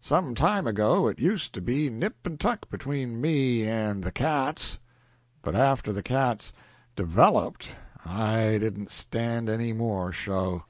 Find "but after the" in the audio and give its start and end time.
5.40-6.02